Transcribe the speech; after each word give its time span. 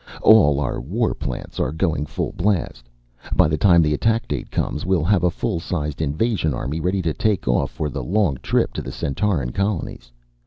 All 0.23 0.59
our 0.59 0.81
war 0.81 1.13
plants 1.13 1.59
are 1.59 1.71
going 1.71 2.07
full 2.07 2.31
blast. 2.31 2.89
By 3.35 3.47
the 3.47 3.55
time 3.55 3.83
the 3.83 3.93
attack 3.93 4.27
date 4.27 4.49
comes 4.49 4.83
we'll 4.83 5.03
have 5.03 5.23
a 5.23 5.29
full 5.29 5.59
sized 5.59 6.01
invasion 6.01 6.55
army 6.55 6.79
ready 6.79 7.03
to 7.03 7.13
take 7.13 7.47
off 7.47 7.69
for 7.69 7.87
the 7.87 8.01
long 8.03 8.39
trip 8.41 8.73
to 8.73 8.81
the 8.81 8.91
Centauran 8.91 9.51
colonies. 9.51 10.11